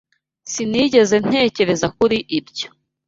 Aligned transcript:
Sinigeze 0.51 1.15
ntekereza 1.27 1.87
kuri 1.97 2.17
ibyo 2.39 2.67